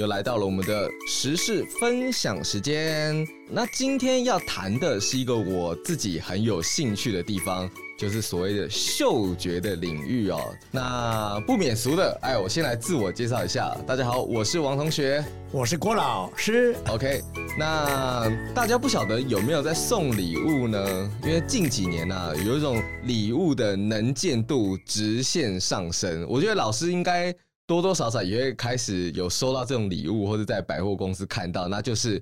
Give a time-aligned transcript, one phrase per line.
[0.00, 3.22] 又来到了我们的时事分享时间。
[3.50, 10.40] 那今天要谈的是一个我自己很有兴趣的地方，就是所谓的嗅觉的领域哦。
[10.70, 13.76] 那不免俗的，哎，我先来自我介绍一下。
[13.86, 15.22] 大家好，我是王同学，
[15.52, 16.74] 我是郭老师。
[16.88, 17.20] OK，
[17.58, 21.10] 那大家不晓得有没有在送礼物呢？
[21.22, 27.36] 因为近几年啊，有一种礼物的能见度直线上升，我觉得老师应该。
[27.70, 32.20] 多多少少也会开始有收到这种礼物，或者在百货公司看到，那就是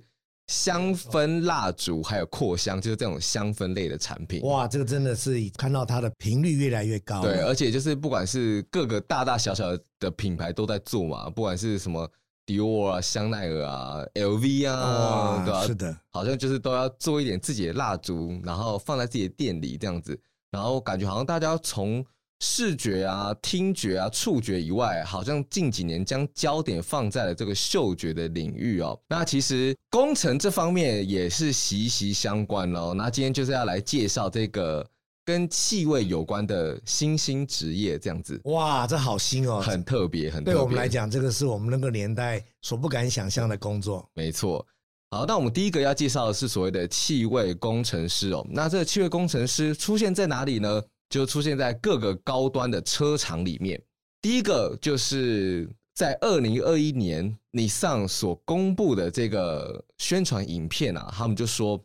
[0.49, 4.43] 香氛蜡烛，还有扩香，就是这种香氛类的产品。
[4.43, 7.23] 哇，这个真的是看到它的频率越来越高。
[7.23, 12.07] 对，而且就是不管是各个大大小小的品牌都在做嘛，不管是什么
[12.45, 15.67] 迪奥啊、香奈儿啊、LV 啊，对吧？
[15.67, 22.05] 是的，好像就是都要做一点自己的蜡烛，然后放在自己的店里这样子，然后感觉好像大家从。
[22.41, 28.99] 视觉啊、听觉啊、触觉以外，好像近几年将焦点放在了这个嗅觉的领域哦。
[29.09, 32.95] 那其实工程这方面也是息息相关哦。
[32.95, 34.87] 那今天就是要来介绍这个
[35.25, 38.41] 跟气味有关的新兴职业，这样子。
[38.45, 40.53] 哇，这好新哦，很特别，很特。
[40.53, 44.09] 对我们来讲，这个是我们那个年代所不敢想象的工作。
[44.15, 44.65] 没错。
[45.11, 48.47] 好，那我们第一个要介绍的是所谓的气味工程师哦。
[48.51, 50.81] 那这个气味工程师出现在哪里呢？
[51.09, 53.83] 就出现在各个高端的车厂里面。
[54.21, 61.83] 第一个就是在二零二一年尼桑所公布的这个宣传影片啊，他们就说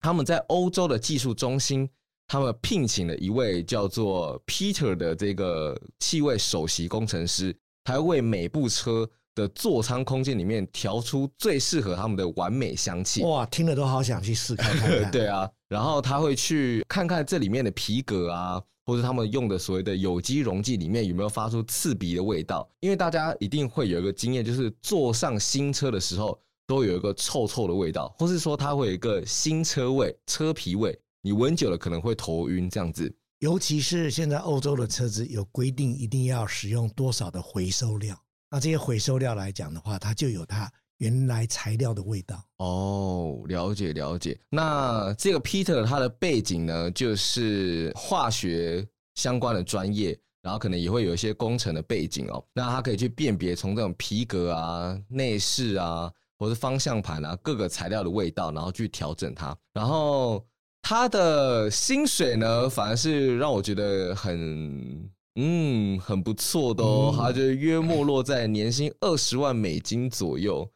[0.00, 1.88] 他们在欧洲的技术中心，
[2.26, 13.22] 他们聘请了一位叫做 Peter 的这个气味首席工程师，他为每部车的座舱空间里面调出最适合他们的完美香气。
[13.22, 15.10] 哇，听了都好想去试看看。
[15.10, 15.50] 对啊。
[15.68, 22.68] 然后他会去看看这里面的皮革啊，或者他们用的所谓的有机溶剂里面有没有发出刺鼻的味道。
[22.80, 33.12] 因为大家一定会有一个经验，就是坐上新车的时候都有一个臭臭的味道，或是说它会有一个新车味、车皮味，你闻久了可能会头晕这样子。
[33.40, 38.16] 尤其是现在欧洲的车子有规定，一定要使用多少的回收料。
[38.54, 40.70] 那这些回收料来讲的话，它就有它。
[40.98, 44.38] 原来材料的味道哦，了解了解。
[44.48, 52.42] 那这个 Peter 他的背景呢，就是化学相关的专业，然后可能也会有一些工程的背景哦。
[52.52, 59.54] 那他可以去辨别从这种皮革啊、内饰啊，或是方向盘啊各个材料的味道，然后去调整它。
[59.72, 60.46] 然后
[60.80, 70.68] 他的薪水呢，反而是让我觉得很嗯很不错的哦，他就约莫落在年薪二十万美金左右。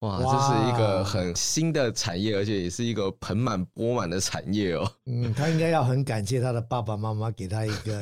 [0.00, 4.88] 哇，这是一个很新的产业，而且也是一个盆满钵满的产业哦。
[5.06, 8.00] 嗯，他应该要很感谢他的爸爸妈妈给他一个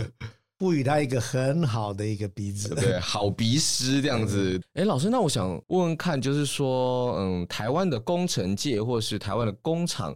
[0.59, 4.61] 赋予他一个很好的一个鼻子，对，好鼻师这样子。
[4.75, 10.15] 哎，老师，那我想问问看，就是说，嗯，台湾的工程界或是台湾的工厂。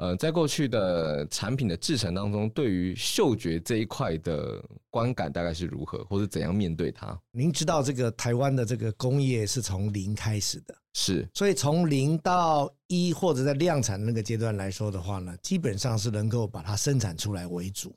[0.00, 7.20] 呃，在过去的产品的制成当中，对于嗅觉这一块的观感大概是如何，或者怎样面对它？
[7.32, 17.94] 您知道这个台湾的这个工业是从零开始的，是，所以从零到一或者在量产的那个阶段来说的话呢，基本上是能够把它生产出来为主。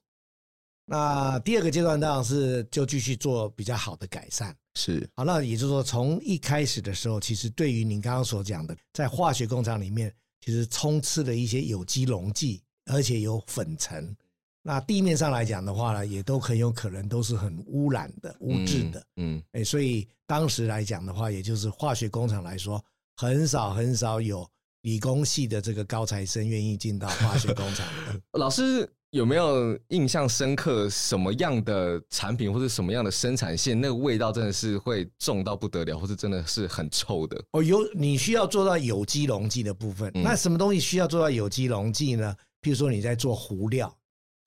[0.85, 5.09] 那第二个阶段当然是就继续做比较好的改善，是。
[5.15, 10.13] 好，那也就是说，从一开始的时候，其实对于您刚刚所讲的，在化学工厂里面。
[10.43, 14.13] 其实充斥了一些有机溶剂，而且有粉尘。
[14.61, 19.01] 那地面上来讲的话呢，也都很有可能都是很污染的、污渍的。
[19.15, 22.83] 嗯，哎、嗯，所以当时来讲的话，也就是化学工厂来说，
[23.15, 24.45] 很少很少有
[24.81, 28.21] 理工系的这个高材生愿意进到化学工厂的。
[28.37, 28.91] 老师。
[29.13, 37.40] 有没有印象深刻什么样的产品或者什么样的生产线，那个味道真的是会重到不得了，或是真的是很臭的？
[37.51, 40.12] 哦，有你需要做到有机溶剂的部分。
[40.16, 42.35] 嗯、那什么东西需要做到有机溶剂呢？
[42.63, 43.96] 譬如说你在做糊料，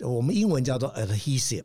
[0.05, 1.63] 我们英文叫做 adhesive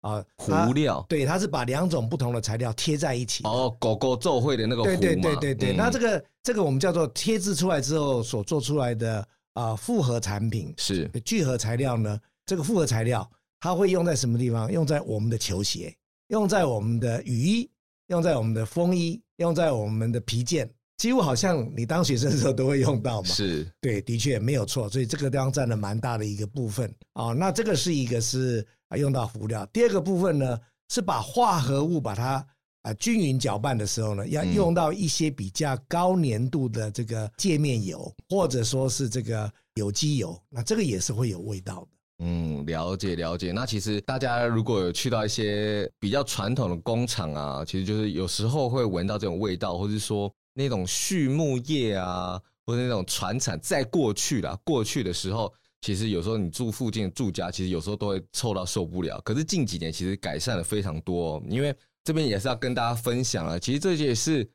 [0.00, 1.06] 啊，糊料。
[1.08, 3.44] 对，它是把两种不同的材料贴在一起。
[3.44, 4.96] 哦，狗狗奏会的那个糊嘛。
[4.96, 5.72] 对对对对对。
[5.72, 12.18] 嗯、那这个这个我们叫做贴制出来之后所做出来的啊复合产品是聚合材料呢？
[12.50, 13.30] 这个复合材料，
[13.60, 14.72] 它会用在什么地方？
[14.72, 15.96] 用在我们的球鞋，
[16.30, 17.70] 用在我们的雨衣，
[18.08, 20.68] 用在我们的风衣，用在我们的皮件，
[20.98, 23.28] 几乎好像你当学生的时候都会用到嘛。
[23.28, 24.90] 是，对，的确没有错。
[24.90, 27.26] 所以这个地方占了蛮大的一个部分啊。
[27.26, 30.58] 那这个是一个是啊用到辅料，第二个部分呢
[30.88, 32.44] 是把化合物把它
[32.82, 41.99] 啊均匀搅拌的时候呢，要用到一些比较高粘度的这个界面油，或者说是这个有机油，那这个也是会有味道的。
[42.22, 43.50] 嗯，了解了解。
[43.50, 55.50] 那其实大家如果有去到一些比较传统的工厂啊，其实就是有时候会闻到这种味道，或是说那种畜牧业啊，或者那种传产，在过去啦，过去的时候，
[55.80, 59.18] 其实有时候你住附近的住家，其实有时候都会臭到受不了。
[59.22, 61.74] 可是近几年其实改善了非常多，因为
[62.04, 64.46] 这边也是要跟大家分享了，其实这也是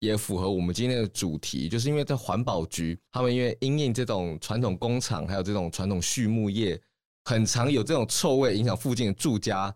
[0.00, 6.78] 也符合我们今天的主题，就是因为在环保局，他们因为因应这种传统工厂，还有这种传统畜牧业，
[7.24, 9.74] 很常有这种臭味影响附近的住家。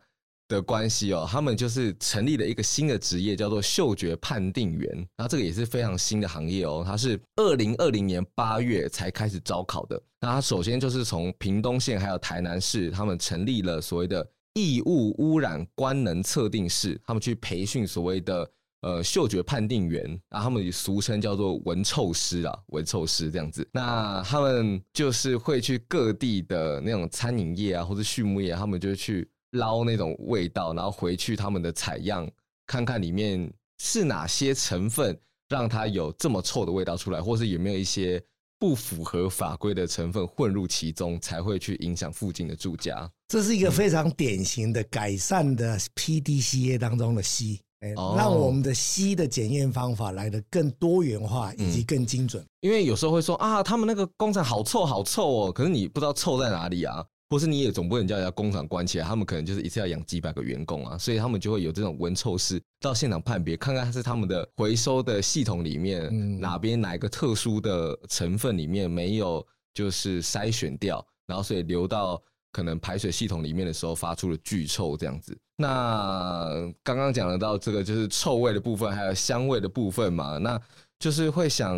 [0.49, 4.91] 的关系哦，他们就是成立了一个新的职业，叫做嗅觉判定员。
[5.15, 10.03] 然后这个也是非常新的行业哦，它是二零二零年八月才开始招考的。
[10.23, 18.51] 那它首先就是从屏东县还有台南市，他们成立了所谓的异物污染官能测定室，他们去培训所谓的
[18.81, 23.69] 呃嗅觉判定员，然后他们也俗称叫做闻臭师啊，闻臭师这样子。
[23.73, 29.29] 那他们就是会去各地的那种餐饮业啊，或者畜牧业，他们就去。
[29.53, 32.31] 捞那种味道，然后回去他们的采样，
[32.67, 38.23] 看看里面是哪些成分让它有这么臭的味道出来，或是有没有一些
[38.59, 43.11] 不符合法规的成分混入其中，才会去影响附近的住家。
[43.27, 52.45] 这是一个非常典型的改善的 PDCA 当中的 C，哎，让我们的硒的检验方法来得更多元化以及更精准。
[52.61, 57.05] 因为有时候会说啊，他们那个工厂好臭好臭哦，可是你不知道臭在哪里啊。
[57.31, 72.19] 或是你也总不能叫人家工厂关起来，他们可能就是一次要养几百个员工啊，所以他们就会有这种闻臭师到现场判别，看看是他们的回收的系统里面哪边哪一个特殊的成分里面没有就是筛选掉，然后所以流到
[72.51, 75.39] 可能排水系统里面的时候发出了巨臭这样子。
[75.59, 80.59] 那刚刚讲得到这个就是臭味的部分，还有香味的部分嘛，那
[80.99, 81.77] 就是会想。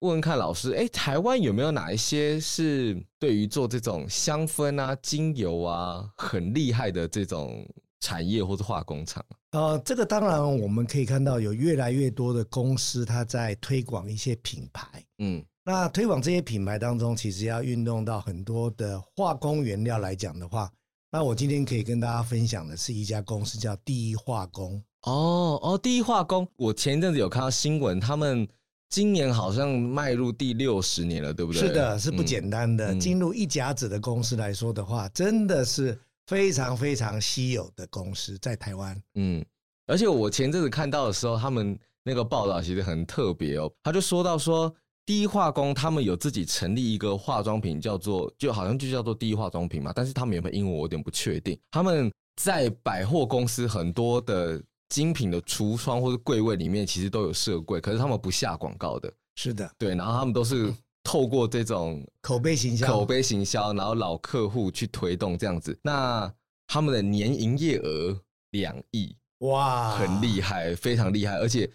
[0.00, 7.66] 问问看老师，哎，台湾有没有哪一些是对于做这种香氛啊、精油啊很厉害的这种
[7.98, 9.24] 产业或者化工厂？
[9.50, 14.86] 呃，这个当然我们可以看到有越来越多的公司，它在推广一些品牌。
[15.18, 20.70] 嗯，那推广这些品牌当中，其实要运用到很多的化工原料来讲的话，
[21.10, 24.82] 那我今天可以跟大家分享的是一家公司叫第一化工。
[25.02, 28.46] 哦哦，第一化工，我前一阵子有看到新闻，他们。
[28.90, 31.60] 今年好像迈入第六十年了，对不对？
[31.60, 32.94] 是的，是不简单的。
[32.94, 38.98] 嗯、进入一甲子的公司来说的话，真的是非常非常稀有的公司，在台湾。
[39.16, 39.44] 嗯，
[39.86, 43.70] 而且我前阵子看到的时候，他们那个报道其实很特别哦。
[43.82, 44.74] 他就说到说，
[45.08, 49.90] 第一化工他们有自己成立一个化妆品，叫做就好像就叫做第一化妆品嘛。
[49.96, 51.58] 但是他们有没有英文，我有点不确定。
[51.70, 54.62] 他们在百货公司很多的。
[54.90, 59.12] 精品的橱窗或者柜位里面其实都有设柜，可是他们不下广告的。
[59.36, 60.72] 是的，对，然后他们都是
[61.02, 65.78] 透过这种口碑行销、口碑行销，然后老客户去推动这样子。
[65.82, 66.32] 那
[66.66, 68.18] 他们的年营业额
[68.52, 71.70] 两亿，哇，很厉害，非常厉害，而且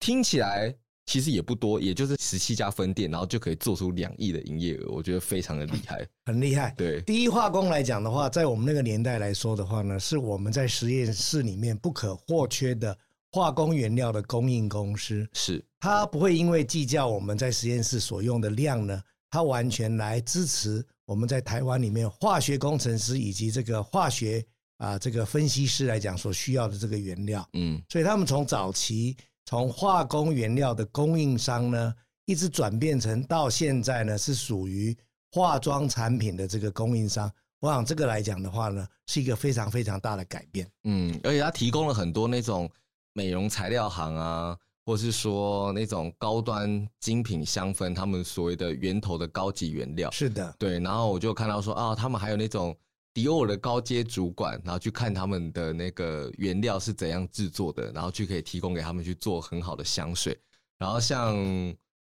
[0.00, 0.74] 听起来。
[1.06, 6.74] 其实也不多，也就是十七家分店，然后就可以做出两亿的营业额，我觉得非常的厉害， 很厉害。
[6.78, 12.96] 对，第一化工来讲的话，在我们那个年代来说的话呢，是我们在实验室里面不可或缺的
[13.30, 15.28] 化工原料的供应公司。
[15.34, 24.42] 是，它不会因为计较我们在实验室所用的量呢，它完全来支持我们在台湾里面化学工程师以及这个化学
[24.78, 27.46] 啊这个分析师来讲所需要的这个原料。
[27.52, 29.14] 嗯，所以他们从早期。
[29.46, 34.96] 从化工原料的供应商呢，一直转变成到现在呢，是属于
[35.32, 37.30] 化妆产品的这个供应商。
[37.60, 40.66] 我想这个来讲的话呢，是一个非常非常大的改变。
[40.84, 42.70] 嗯，而且它提供了很多那种
[43.12, 50.10] 美容材料行啊，或是说那种高端精品香氛，他们所谓的源头的高级原料。
[50.10, 50.80] 是的，对。
[50.80, 52.74] 然后我就看到说啊，他们还有那种。
[53.14, 60.36] 迪奥的高阶主管，然后去看他们的那个原料是怎样制作的，然后去可以提供给他们去做很好的香水。
[60.80, 61.36] 然后像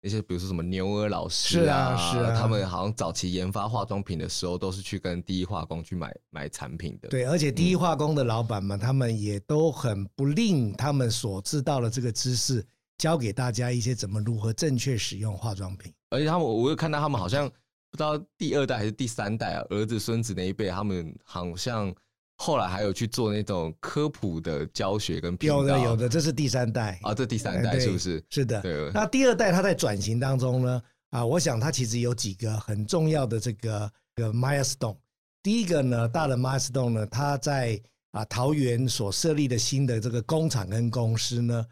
[0.01, 7.09] 那些比如说什么牛尔老师啊，是啊，是啊，他们好像早期研发化妆品的时候，都是去跟第一化工去买买产品的。
[7.09, 12.65] 对，而且第一化工的老板们，他们也都很不吝他们所知道的这个知识，
[12.99, 15.93] 教给大家一些怎么如何正确使用化妆品。
[16.11, 17.51] 而且他们，我有看到他们好像。
[17.91, 21.93] 不知道第二代还是第三代啊，儿子孙子那一辈，他们好像
[22.37, 25.37] 后来还有去做那种科普的教学跟。
[25.41, 28.25] 有的有的，这是第三代啊，这第三代是不是？
[28.31, 28.61] 是的。
[28.63, 28.91] 对。
[28.95, 34.97] 那第二代他在转型当中呢，啊，我想他其实有几个很重要的这个这个 milestone。
[35.43, 37.81] 第一个呢，大的 milestone 呢，他在
[38.13, 41.67] 啊桃园所设立的新的这个工厂跟公司呢，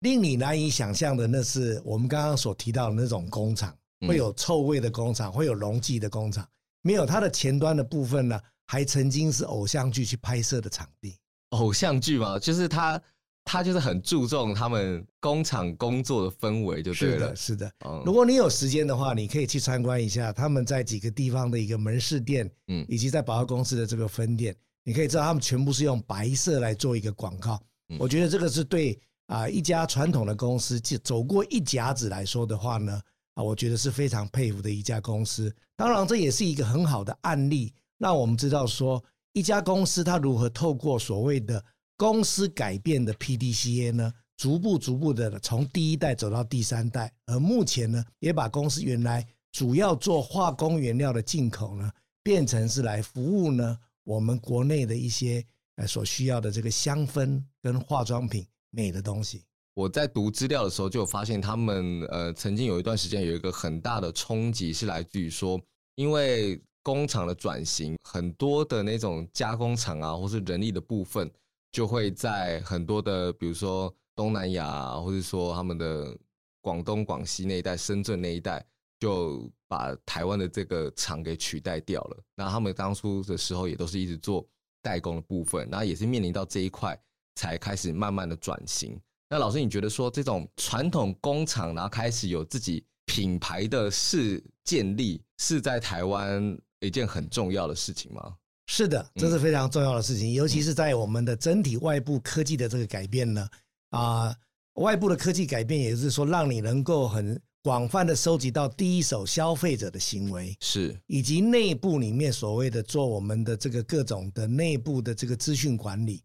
[0.00, 3.74] 令你难以想象的，那是我们刚刚所提到的那种工厂。
[4.06, 6.46] 会有臭味的工厂，会有溶剂的工厂，
[6.82, 11.16] 没有它的前端的部分呢，还曾经是偶像剧去拍摄的场地。
[11.50, 13.00] 偶像剧嘛，就是他
[13.44, 17.18] 他就是很注重他们工厂工作的氛围，就对了。
[17.18, 17.72] 是的，是的。
[17.86, 27.60] 嗯，如果你有时间的话，你可以去参观一下他们在几个地方的一个门市店，嗯，以及在百货公司的这个分店，你可以知道他们全部是用白色来做一个广告。
[28.00, 33.00] 我觉得这个是对啊一家传统的公司走过一甲子来说的话呢，
[33.36, 35.54] 啊，我觉得是非常佩服的一家公司。
[35.76, 39.02] 当然，这也是一个很好的案例，让我们知道说
[39.32, 41.64] 一家公司它如何透过所谓的。
[41.98, 51.90] 公司改变的 PDCA 呢，逐步逐步的从第一代走到第三代，而目前呢，也把公司原来主要做化工原料的进口呢，
[52.22, 55.42] 变成是来服务呢我们国内的一些
[55.76, 59.45] 呃所需要的这个香氛跟化妆品美的东西。
[59.76, 65.60] 我在读资料的时候就发现，他们呃曾经有一段时间有一个很大的冲击，是来自于说，
[65.96, 71.30] 因为工厂的转型，很多的那种加工厂啊，或是人力的部分。
[71.72, 76.16] 就会在很多的，比如说东南亚啊，或者说他们的
[76.62, 78.64] 广东、广西那一带、深圳那一带，
[78.98, 82.16] 就把台湾的这个厂给取代掉了。
[82.34, 84.48] 那他们当初的时候也都是一直做
[84.80, 86.98] 代工的部分，然后也是面临到这一块
[87.34, 88.98] 才开始慢慢的转型。
[89.28, 98.34] 那老师，你觉得说这种传统工厂，然后开始有自己品牌的事建立，是在台湾一件很重要的事情吗？
[98.68, 103.48] 是的，这是非常重要的事情，嗯、尤其是在我们的整体外部科技的这个改变呢，
[103.90, 104.36] 啊、呃，
[104.82, 116.22] 外部的科技改变，也就是说，让你能够很广泛的收集到第一手消费者的行为，是，以及内部里面所谓的做我们的这个各种的内部的这个资讯管理，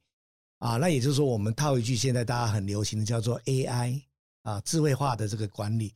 [0.61, 3.99] 啊，那也就是说，我们套一句现在大家很流行的叫做 AI
[4.43, 5.91] 啊，智慧化的这个管理，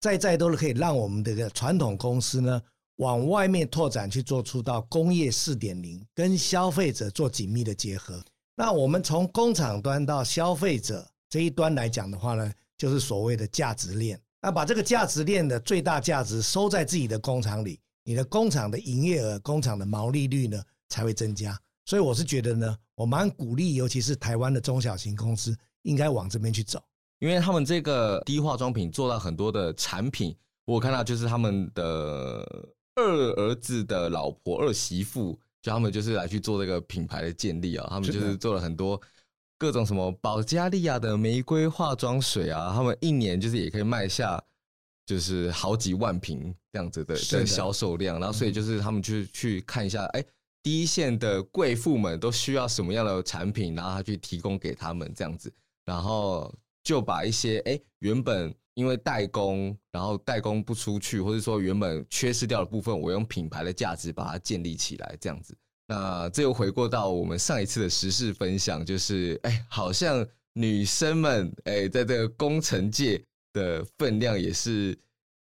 [0.00, 2.62] 在在都是可以让我们的个传统公司呢。
[2.96, 8.22] 往外面拓展，去做出到工业四点零，跟消费者做紧密的结合。
[8.54, 14.20] 那我们从工厂端到消费者这一端来讲的话呢，就是所谓的价值链。
[14.42, 21.58] 那把这个价值链的最大价值收在自己的工厂里，你的工厂的营业额、工厂的毛利率呢才会增加。
[21.86, 26.80] 所以我是觉得呢，我蛮鼓励，尤其是台湾的中小型公司，应该往这边去走，
[27.18, 32.68] 因为他们这个低化妆品做到很多的产品，我看到就是他们的。
[32.94, 33.02] 二
[33.36, 35.32] 儿子的老婆、二媳妇，
[35.62, 37.86] 就他们就是来去做这个品牌的建立啊。
[37.88, 39.00] 他们就是做了很多
[39.56, 42.70] 各种什么保加利亚的玫瑰化妆水啊。
[42.74, 44.38] 他们一年就是也可以卖下
[45.06, 48.20] 就是好几万瓶这样子的的销售量。
[48.20, 50.22] 然后所以就是他们去去看一下，哎，
[50.62, 55.52] 第一线的贵妇们都需要什么样的产品，然后他去提供给他们这样子，
[55.84, 58.54] 然后就把一些哎原本。
[58.74, 65.54] 因为代工，然后代工不出去，或者说原本缺失掉的部分，我用品牌的价值把它建立起来，这样子。
[65.86, 74.98] 那这又回过到我们上一次的时事分享，就是哎，好像女生们哎，在这个工程界的分量也是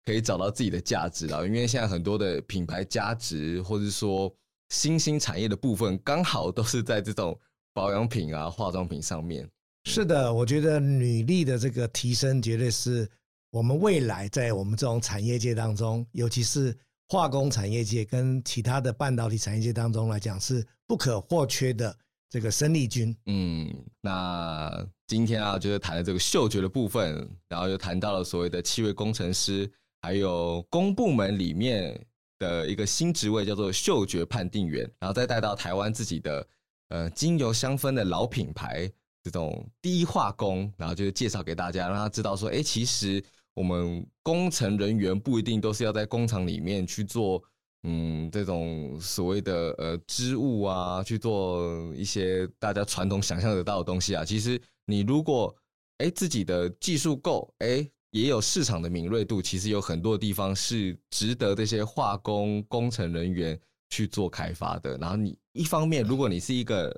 [0.05, 1.47] 可以找到自己的价值了。
[1.47, 4.31] 因为现在很多的品牌价值，或者说
[4.71, 7.39] 新兴产业的部分，刚好都是在这种
[7.73, 9.49] 保养品啊、化妆品上面。
[9.85, 13.09] 是的，我觉得女力的这个提升，绝对是
[13.51, 16.75] 我们未来在我们这种产业界当中，尤其是
[17.09, 21.95] 化工产业界跟其他的半导体产业界当中来讲，是不可或缺的
[22.31, 23.15] 这个生力军。
[23.27, 32.07] 嗯，那今天啊，就是谈了这个嗅觉的部分，然后又谈到了所谓的气味工程师，还有公部门里面
[32.45, 36.47] 的一个新职位叫做嗅觉判定员，然后再带到台湾自己的
[36.91, 38.93] 呃精油香氛的老品牌。
[39.25, 43.25] 这种低化工，然后就介绍给大家，让他知道说，哎，其实
[43.55, 47.43] 我们工程人员不一定都是要在工厂里面去做，
[47.85, 54.27] 嗯，这种所谓的呃织物啊，去做一些大家传统想象得到的东西啊。
[54.27, 55.57] 其实你如果
[55.97, 64.97] 哎自己的技术够，哎，也有市场的敏锐度，其实有很多地方是值得这些化工工程人员去做开发的。
[64.99, 66.97] 然后你一方面，如果你是一个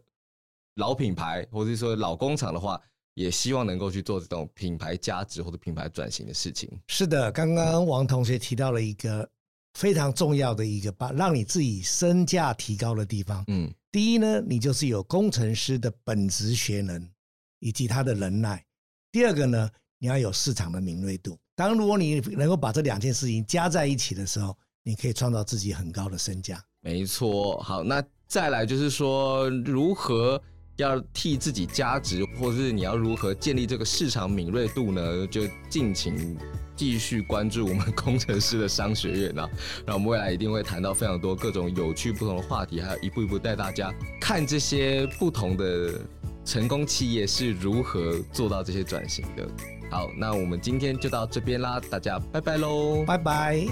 [0.75, 2.79] 老品牌，或者说老工厂的话，
[3.15, 6.71] 也希望能够去做这种品牌价值或者品牌转型的事情。
[6.89, 9.27] 是的，刚刚王同学提到了一个
[9.73, 13.43] 非常重要的一个把让你自己身价提高的地方。
[13.49, 17.09] 嗯，第一呢，你就是有工程师的本职学能
[17.61, 18.59] 以及他的能耐；
[19.11, 21.39] 第二个呢，你要有市场的敏锐度。
[21.55, 26.63] 当如果你能够把这两件事情加在一起的时候，你可以创造自己很高的身价。
[26.81, 27.59] 没错。
[27.61, 30.41] 好，那再来就是说如何。
[30.77, 35.27] 要替自己加值，或者是你要如何建立这个市场敏锐度呢？
[35.27, 36.37] 就敬请
[36.77, 39.49] 继续关注我们工程师的商学院啊。
[39.87, 45.99] 那我们未来一定会谈到非常多各种有趣不同的话题，还有一步一步带大家看这些不同的
[46.45, 49.49] 成功企业是如何做到这些转型的。
[49.91, 53.67] 好，那我们今天就到这边啦，大家拜拜喽，拜拜。